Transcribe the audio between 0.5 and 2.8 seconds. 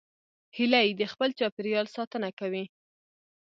هیلۍ د خپل چاپېریال ساتنه کوي